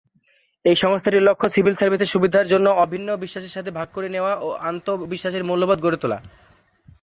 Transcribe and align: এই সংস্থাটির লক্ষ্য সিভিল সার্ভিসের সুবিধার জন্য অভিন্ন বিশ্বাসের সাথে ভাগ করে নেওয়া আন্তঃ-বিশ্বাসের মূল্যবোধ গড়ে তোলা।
এই 0.65 0.75
সংস্থাটির 0.75 1.27
লক্ষ্য 1.29 1.47
সিভিল 1.49 1.75
সার্ভিসের 1.75 2.11
সুবিধার 2.13 2.45
জন্য 2.47 2.67
অভিন্ন 2.83 3.09
বিশ্বাসের 3.23 3.55
সাথে 3.55 3.71
ভাগ 3.71 3.87
করে 3.93 4.07
নেওয়া 4.09 4.31
আন্তঃ-বিশ্বাসের 4.69 5.43
মূল্যবোধ 5.43 5.79
গড়ে 5.81 5.97
তোলা। 5.97 6.17